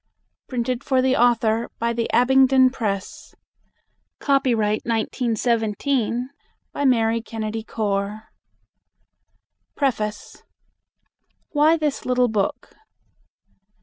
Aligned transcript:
PRINTED 0.47 0.83
FOR 0.83 0.99
THE 0.99 1.15
AUTHOR 1.15 1.69
BY 1.77 1.93
THE 1.93 2.09
ABINGDON 2.11 2.71
PRESS 2.71 3.35
Copyright, 4.17 4.81
1917, 4.83 6.31
by 6.73 6.85
Mary 6.85 7.21
Kennedy 7.21 7.61
Core. 7.61 8.29
Preface. 9.75 10.41
WHY 11.49 11.77
THIS 11.77 12.03
LITTLE 12.07 12.29
BOOK. 12.29 12.73